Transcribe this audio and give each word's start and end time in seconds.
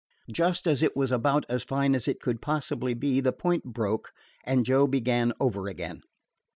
Just 0.31 0.65
as 0.65 0.81
it 0.81 0.97
was 0.97 1.11
about 1.11 1.45
as 1.47 1.63
fine 1.63 1.93
as 1.93 2.07
it 2.07 2.19
could 2.19 2.41
possibly 2.41 2.95
be 2.95 3.19
the 3.21 3.31
point 3.31 3.65
broke, 3.65 4.11
and 4.43 4.65
Joe 4.65 4.87
began 4.87 5.31
over 5.39 5.67
again. 5.67 6.01